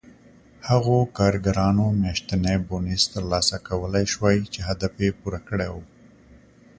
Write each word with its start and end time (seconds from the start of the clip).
هغو 0.69 0.97
کارګرانو 1.17 1.85
میاشتنی 2.01 2.55
بونېس 2.67 3.03
ترلاسه 3.13 3.57
کولای 3.67 4.05
شوای 4.13 4.37
چې 4.53 4.59
هدف 4.69 4.93
یې 5.03 5.09
پوره 5.19 5.39
کړی 5.47 5.67
و 5.71 5.75